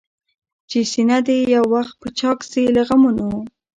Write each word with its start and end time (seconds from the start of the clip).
چي 0.69 0.79
سينه 0.91 1.17
دي 1.27 1.37
يو 1.53 1.63
وخت 1.75 1.99
چاك 2.19 2.39
سي 2.49 2.63
له 2.75 2.81
غمونو؟ 2.87 3.29